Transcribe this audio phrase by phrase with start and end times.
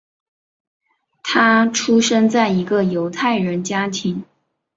[1.21, 4.23] 他出生在一个犹太人家庭。